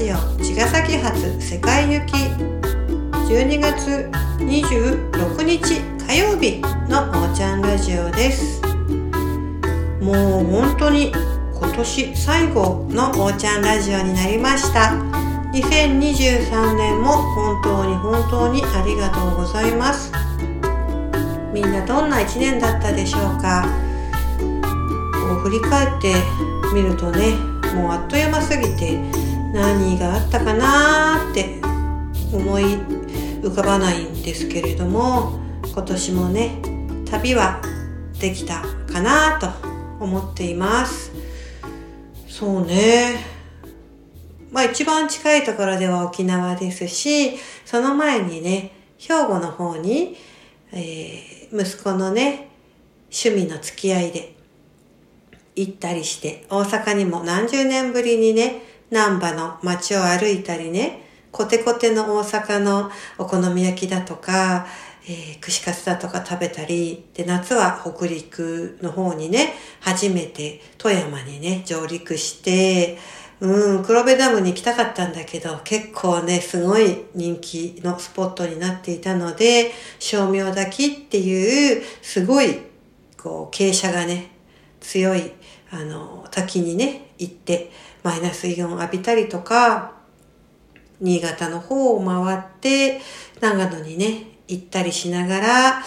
[0.00, 2.14] ジオ茅ヶ崎発世界行き。
[2.14, 8.62] 12月26日火曜日のおーちゃんラジオです。
[10.00, 11.12] もう本当に
[11.52, 14.94] 今年最後のおーちゃんラジオになりました。
[15.52, 20.10] 2023年も本当に本当にありがとうございます。
[21.52, 23.68] みんなどんな1年だったでしょうか？
[24.38, 24.46] こ
[25.36, 26.14] う振り返って
[26.72, 27.34] みるとね
[27.74, 28.98] もうあっという間すぎて
[29.52, 31.60] 何があったかなって
[32.32, 32.64] 思い
[33.42, 36.62] 浮かばないんですけれども今年もね
[37.04, 37.60] 旅は
[38.20, 39.48] できたかなと
[39.98, 41.12] 思っています。
[42.28, 43.24] そうね。
[44.52, 50.16] まあ一番近いところでは沖縄ですしその前にね兵庫の方に、
[50.72, 52.50] えー、息子のね
[53.12, 54.34] 趣味の付き合いで
[55.56, 64.66] 行ったりして、大阪にも何十年ぶりにね、南波の街を歩いたりね、コテコテの大阪のお好み焼きだとか、
[65.06, 72.98] えー、串カツだとか食べたり、で、夏は北陸の方にね、初めて富山にね、上陸して、
[73.40, 82.58] うん、黒部ダムに行きたかったんだけど、結構ね、すごい人気のスポットになっていたので、照明滝っていう、すごい、
[83.16, 84.30] こう、傾斜がね、
[84.80, 85.32] 強い
[85.72, 87.70] あの、滝にね、行って、
[88.02, 89.92] マイナスイオン浴びたりとか、
[91.00, 93.00] 新潟の方を回って、
[93.40, 95.82] 長野にね、行ったりしながら、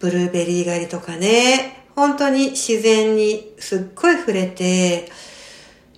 [0.00, 5.10] ブルーベリー狩りとかね、本当に自然にすっごい触れて、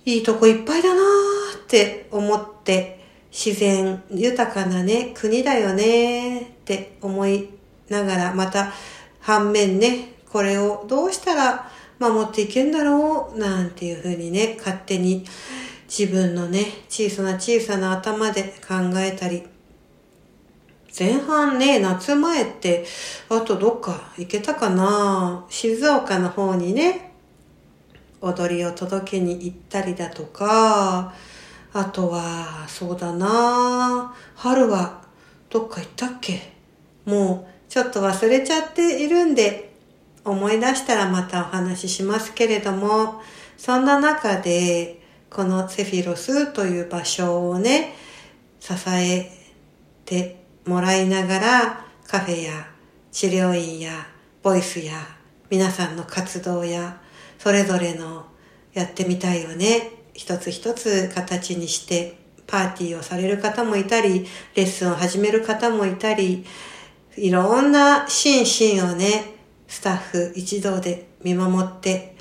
[0.05, 7.49] いいとこいっぱいだなーって思って、自然豊かなね、国だよねーって思い
[7.89, 8.71] ながら、また
[9.19, 15.25] 反面ね、これをどうしたら守っていけんだろうなんていうふうにね、勝手に
[15.87, 19.43] 自分のね、小さな小さな頭で考えたり、
[20.97, 22.85] 前半ね、夏前って、
[23.29, 27.11] あとどっか行けたかな静岡の方にね、
[28.19, 31.13] 踊りを届けに行ったりだとか、
[31.73, 35.01] あとは、そうだな春は
[35.49, 36.53] どっか行ったっけ？
[37.05, 39.76] もうちょっと忘れちゃっているんで、
[40.31, 43.21] 思い出したらまたお話ししますけれども、
[43.57, 47.93] そんな中で、このセフィロスという場所をね、
[48.59, 49.29] 支え
[50.05, 52.67] てもらいながら、カフェや
[53.11, 54.07] 治療院や
[54.41, 54.93] ボイスや
[55.49, 57.01] 皆さんの活動や、
[57.37, 58.25] それぞれの
[58.73, 62.17] やってみたいをね、一つ一つ形にして、
[62.47, 66.45] パーティーをされる方もいたり、レッスンを始める方もいたり、
[67.17, 69.36] いろんなシーンシンをね、
[69.67, 72.15] スタッフ一同で見守って、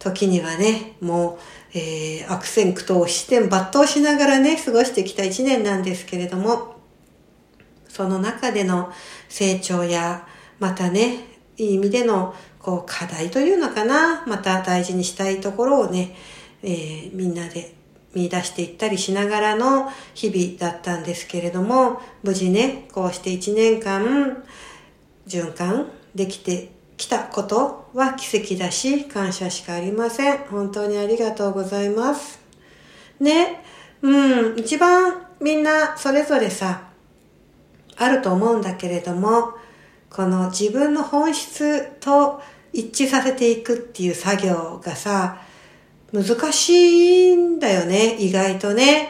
[0.00, 1.38] 時にはね、も
[1.74, 6.76] う、えー、悪戦苦闘、視点抜刀しながらね、過ごしてきた一年なんですけれども、
[7.86, 8.90] その中での
[9.28, 10.26] 成長や、
[10.58, 11.26] またね、
[11.58, 16.16] いい意味での、こう、課題というのかな、また大事にしたいところをね、
[16.62, 17.74] えー、みんなで
[18.14, 24.42] 見出していったりしながらの日々だったんですけれども、無事ね、こうして一年間、
[25.26, 30.38] 循環できて来たことは奇跡だし、感謝しかありません。
[30.50, 32.38] 本当にありがとうございます。
[33.18, 33.64] ね、
[34.02, 36.90] うん、一番みんなそれぞれさ、
[37.96, 39.54] あると思うんだけれども、
[40.10, 42.42] この自分の本質と
[42.74, 45.40] 一致させていくっていう作業がさ、
[46.12, 46.68] 難し
[47.30, 49.08] いんだよね、意外とね。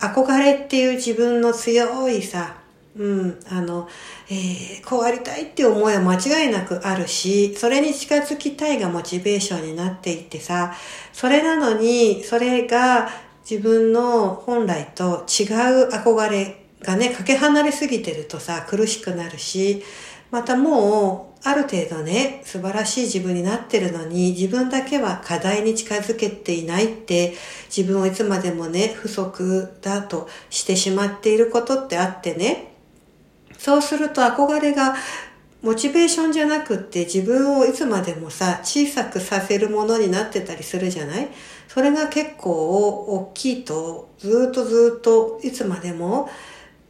[0.00, 2.59] 憧れっていう自分の強いさ、
[2.96, 3.88] うん、あの、
[4.28, 10.74] えー、こうありたいって思いは間違いなくあるし、それに近づきたいがモチベーションになっていってさ、
[11.12, 13.08] それなのに、それが
[13.48, 19.82] 自分の本来と違う憧れがね、かけ離れすぎてるとさ、苦しくなるし、
[20.30, 27.34] またもう、ある程度ね、素晴らしい自分になってるのに、自分だけは課題に近づけていないって、
[27.74, 32.69] 自分をいつまでもね、不足だとしてしまっていることってあってね、
[33.60, 34.96] そうすると憧れが
[35.60, 41.28] モチベーションじゃなくって自分をいつまでもさ、小さくさせるものになってたりするじゃない？
[41.68, 46.30] それが結構大きいと、ずっとずっといつまでも、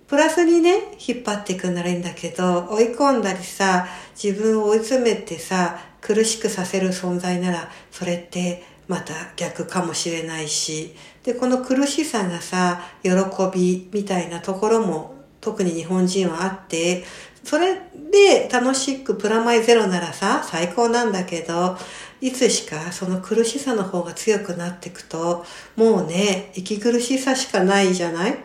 [0.06, 10.94] プラスにね、引っ張っていくならいいんだけど、追い込んだりさ、自分を追い詰めてさ、苦しくさせる存在なら、それってまた逆かもしれないし、
[11.24, 13.10] で、この苦しさがさ、喜
[13.52, 17.04] びみたいなところも特に日本人はあって、
[17.42, 17.74] それ
[18.10, 21.76] で楽しくプラマイゼロならさ、最高なんだけど、
[22.20, 25.44] いつしかその苦しさの方が強くなっていくと、
[25.76, 28.38] もうね、息苦しさしかないじゃない？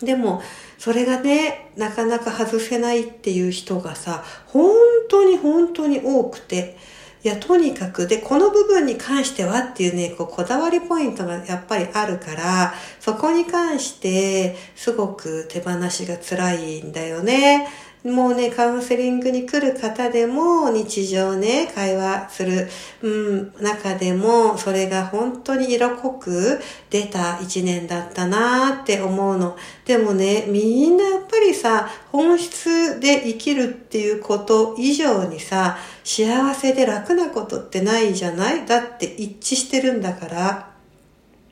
[0.00, 0.42] でも、
[0.78, 4.74] それがね、なかなか外せないっていう人がさ、本
[5.08, 6.76] 当に本当に多くて、
[7.24, 17.68] いや、とにかく、で、この部分に関してはっていうね、こう、こだわりポイントがやっぱりあるから、そこに関して、すごく手放しが辛いんだよね。
[18.04, 22.68] もうね、カウンセリングに来る方でも、日常ね、会話する、
[23.00, 26.60] うん、中でも、それが本当に色濃く
[26.90, 29.56] 出た一年だったなーって思うの。
[29.84, 38.66] でもね、みんなやっぱりさ、本質で生きるっていうこと以上にさ、幸せで楽なことってないじゃない？
[38.66, 40.71] だって一致してるんだから。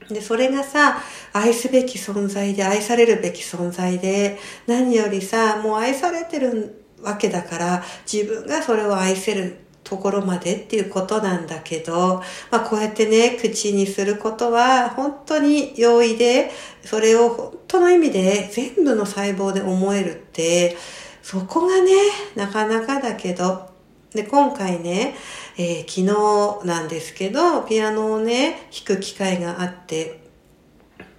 [0.09, 0.99] で、それがさ、
[1.33, 16.51] 愛すべき存在で、愛されるべき存在で、何よりさ、もう愛されてるわけだから、自分がそれを愛せるところまでっていうことなんだけど、まあこうやってね、口にすることは本当に容易で、
[16.85, 20.77] それを本当の意味で全部の細胞で思えるって、
[21.23, 21.93] そこがね、
[22.35, 23.70] なかなかだけど、
[24.15, 25.15] で、今回ね、
[25.57, 30.21] えー、昨日なんですけど、ピアノをね、弾く機会があって、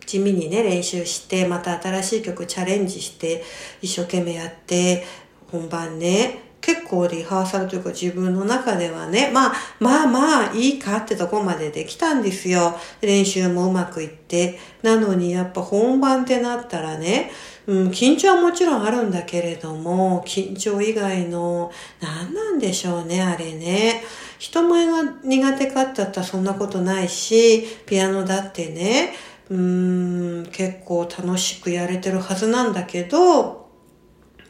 [0.06, 3.44] 地味にね、練習して、また新しい曲チャレンジして、
[3.82, 5.06] 一生懸命やって、
[5.52, 12.78] 本番ね、結構リハーサルというか自分の中ではね、まあ、まあまあいいかってとこまでできたんですよ。
[13.02, 14.60] 練習もうまくいって。
[14.84, 17.32] なのにやっぱ本番ってなったらね、
[17.68, 24.04] うん、緊張はもちろんあるんだけれども、緊張以外の何なんでしょうね、あれね。
[24.38, 29.14] 人前が苦手かって言ったらそんなことないし、ピアノだってね、
[29.50, 33.70] うーん、結構楽しくやれてるはずなんだけど、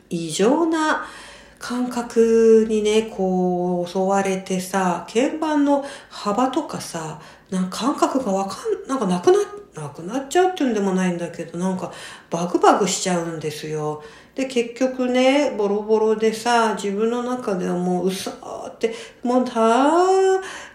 [0.10, 1.06] 異常な
[1.62, 7.22] 感覚にね、こう、襲われてさ、鍵盤の幅とかさ、
[7.52, 11.94] なんか感覚がわかん、なんかなくな、なくなっちゃうっていうんでもないんだけど、なんか
[12.32, 14.04] バグバグしちゃうんですよ。
[14.34, 19.54] で、結局ね、ボロボロでさ、自分の中ではもううさーって、もうた、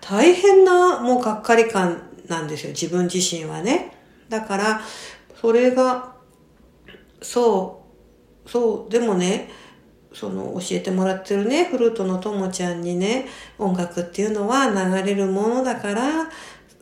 [0.00, 3.92] 大変な、もうがっかり感なんですよ、自分自身はね。
[4.28, 4.80] だから、
[5.40, 6.14] それが、
[7.20, 7.82] そ
[8.46, 9.50] う、そう、でもね、
[10.18, 13.26] その教えてもらってるね、フルートのともちゃんにね、
[13.58, 16.26] 音楽っていうのは流れるものだから、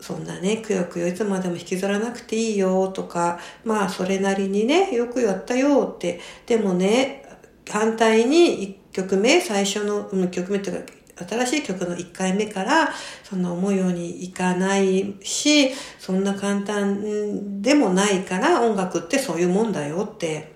[0.00, 6.20] そんなね、くよくよいつまでも引きずらなくていいよとか、まあそれなりにね、よくやったよって。
[6.46, 7.26] でもね、
[7.68, 10.92] 反対に1曲目、最初の、1曲目っていうか、
[11.28, 12.88] 新しい曲の1回目から
[13.24, 20.53] そんな思うようにいかないし、そんな簡単でもないから音楽ってそういうもんだよって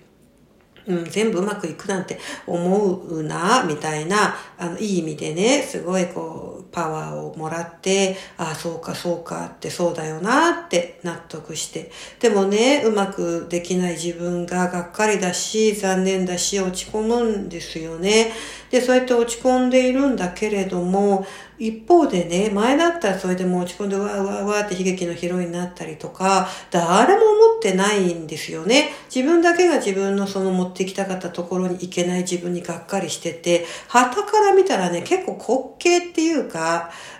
[0.89, 11.91] うん、全部うまくいくなんて思うな、みたいな、あの、いい意味でね、すごいこう、パワーをもらって、ああ、そうか、そうかって、そうだよなって納得して。
[12.19, 18.31] でもね、うまくできない自分ががっかりだし、残念だし、落ち込むんですよね。
[18.69, 21.25] で、そうやって落ち込んでいるんだけれども、
[21.59, 28.91] 一方でね、前だったらそれでも落ち込んでわーわーわーって悲劇のヒロインになったりとか、誰も思ってないんですよね。
[29.13, 36.58] 自分だけが自分のその持ってきたかったところに行けない自分にがっかりしてて、旗から見たらね、結構滑稽っていうか、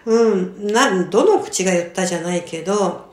[0.06, 3.10] うん、な、どの口が言ったじゃないけど、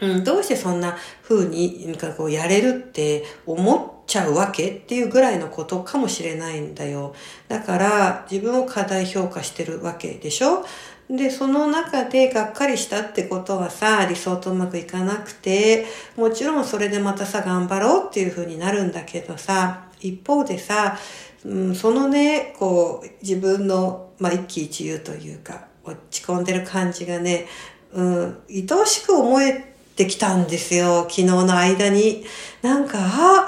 [0.00, 7.14] うん、どうしてそんな風に、なんかこうやれるって思っちゃうわけっていうぐらいのことかもしれないんだよ。
[7.48, 10.64] だから自分を過大評価してるわけでしょ？
[11.10, 15.86] で、その中でがっかりしたってことはさ、理想とうまくいかなくて、
[16.16, 20.98] もちろんそれでまたさ、頑張ろうっていう風になるんだけどさ、一方でさ、
[21.44, 27.46] うん、そのね、こう、自分の、まあ、一喜一憂というか、落ち込んでる感じがね、
[27.92, 32.24] うん、愛おしく思えてきたんですよ、昨日の間に。
[32.62, 33.46] なんか、あ、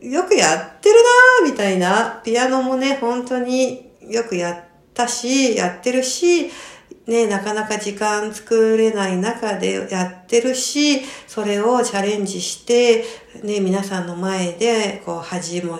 [0.00, 0.96] よくやってる
[1.42, 2.20] なみたいな。
[2.24, 6.50] ピアノもね、本当によくやったし、やってるし、
[7.06, 13.04] ね、なかなか時間作れない中でやってるし、それをチャレンジして、
[13.42, 15.78] ね、皆さんの前で、こう、恥も、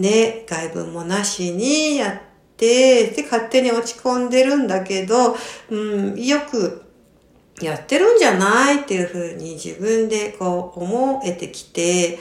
[0.00, 2.20] ね、外文もなしにやっ
[2.56, 5.36] て、で、勝手に落ち込んでるんだけど、
[5.70, 5.76] う
[6.12, 6.82] ん、よく
[7.60, 12.18] やってるんじゃないっていうふうに自分でこう思えてきて、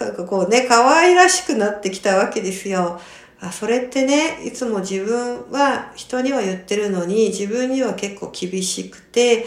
[0.00, 3.00] なんかこうね、可愛らしくなってきたわけですよ。
[3.40, 9.46] あ、それってね、いつも自分は人には言ってるのに、自分には結構厳しくて、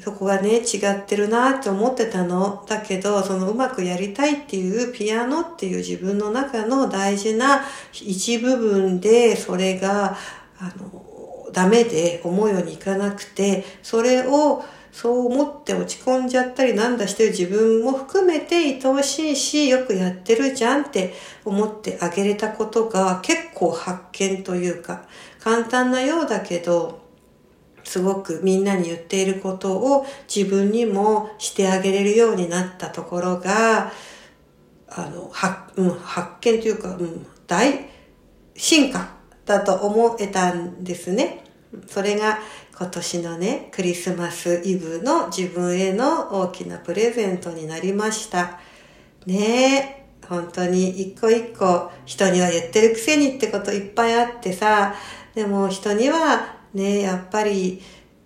[0.00, 2.64] そこがね、違ってるなって思ってたの。
[2.68, 7.62] だけど、そのうまくやりたいっていうピアノっていう自分の中の大事な
[7.92, 10.16] 一部分で、それが、
[10.58, 14.62] あの、ダメで思うようにいかなくて、それを
[14.92, 21.14] そう思って落ち込んじゃったりなんだしてる自分も含めて愛おしいし、よくやってるじゃんって
[21.44, 25.04] 思ってあげれたことが結構発見というか、
[25.40, 27.07] 簡単なようだけど、
[27.88, 33.90] すごくみんなに言っていることを自分にもしてあげれるようになったところが、
[34.90, 37.88] あの、発、うん、発見というか、うん、大
[38.54, 39.14] 進化
[39.46, 41.44] だと思えたんですね。
[41.86, 42.40] それが
[42.76, 48.60] 今年のね、クリスマスイブの自分への大きなプレゼントになりました。
[49.24, 54.94] ねえ、本当に一個一個人には言ってるくせにってこといっぱいあってさ、
[55.34, 57.82] でも人にはね、やっぱり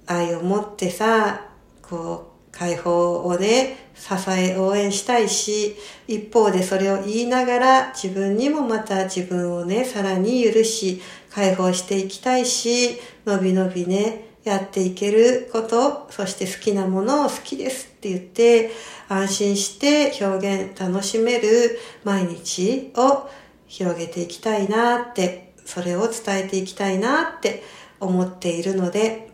[0.06, 1.48] 愛を持ってさ、
[1.80, 5.74] こう、解放をね、支え、応援したいし、
[6.06, 18.70] 一方でそれを言いながら自分にもまた自分をね、さらに許し、解放していきたいし、のびのびね、やっていけること、そして好きなものを好きですって言って、
[19.08, 23.30] 安心して表現楽しめる毎日を
[23.66, 27.62] 広げていきたいなって、それを伝えていきたいなって
[28.02, 29.30] 思っているので、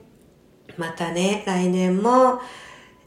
[0.76, 2.40] またね、来年も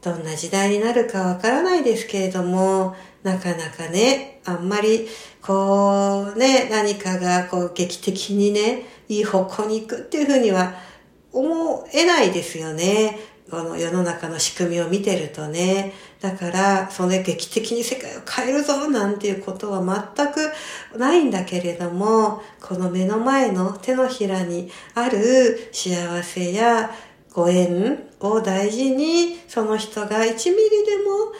[0.02, 5.06] どんな時代になるかわからないですけれども、なかなかね、あんまり、
[5.40, 10.74] こうね、何かがこう劇的にね、いい方向に行くっていうふうには
[11.32, 13.18] 思えないですよね。
[13.52, 15.92] この世の中の仕組みを見てるとね。
[16.22, 19.84] だから、その劇的に世界を変えるぞなんていうことは
[20.16, 26.90] 全くないんだけれども、この目の前の手のひらにある幸せや
[27.34, 31.34] ご縁を大事に、その人が1ミリでも、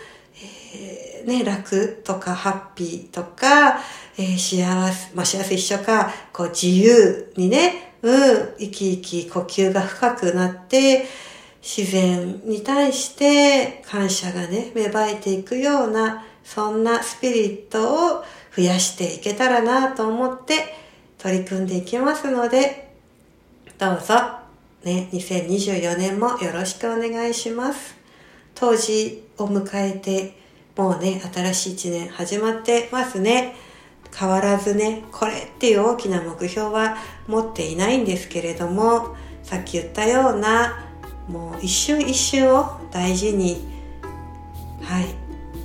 [0.84, 3.78] えー、ね、楽とかハッピーとか、
[4.18, 11.06] えー、幸せ、まあ、幸せ一緒か、こう自由にね、うん、生き生き呼吸が深くなって、
[11.62, 20.74] 自然に対して感謝がね、芽生えていくような、そんなスピリットを増やしていけたらなと思って
[21.18, 22.92] 取り組んでいきますので、
[23.78, 24.14] どうぞ
[24.82, 27.94] ね、2024年もよろしくお願いします。
[28.56, 30.36] 当時を迎えて、
[30.76, 33.54] もうね、新しい一年始まってますね。
[34.14, 36.96] 変わらずね、これっていう大きな目標は
[37.28, 39.14] 持っていないんですけれども、
[39.44, 40.91] さっき言ったような、
[41.32, 43.66] もう一瞬一瞬を大事に、
[44.82, 45.06] はい、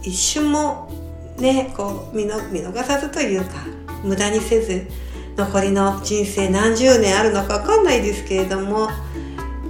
[0.01, 0.89] 一瞬も
[1.37, 3.65] ね、こう見の見逃さずというか、
[4.03, 4.87] 無駄にせず、
[5.35, 8.89] 残りの人生何十年あるのかわかんないですけれども、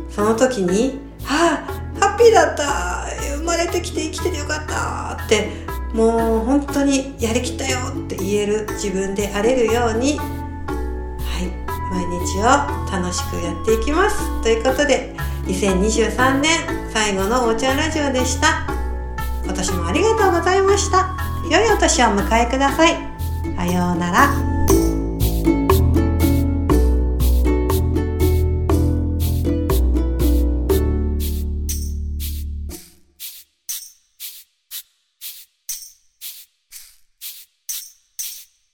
[0.10, 1.66] その時に「は
[2.00, 3.08] あハッピーだった。
[3.38, 5.50] 生まれてきて生きててよかった」って
[5.94, 11.68] もう本当にやりきったよって言える自分であれるようにはい。
[11.90, 12.44] 毎日を
[12.92, 14.18] 楽しくやっていきます。
[14.44, 15.16] ということで
[15.48, 18.68] 2023年最後のおーちゃんラジオでした。
[19.46, 21.16] 今年もありがとうございました。
[21.50, 22.96] 良いお年をお迎えください。
[23.56, 24.57] さようなら。